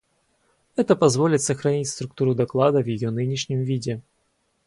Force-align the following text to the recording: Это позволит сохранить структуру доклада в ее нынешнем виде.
Это 0.75 0.95
позволит 0.95 1.43
сохранить 1.43 1.87
структуру 1.87 2.33
доклада 2.33 2.79
в 2.81 2.87
ее 2.87 3.11
нынешнем 3.11 3.61
виде. 3.61 4.01